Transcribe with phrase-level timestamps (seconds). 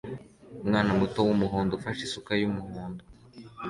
[0.63, 3.01] Umwana muto wumuhondo ufashe isuka yumuhondo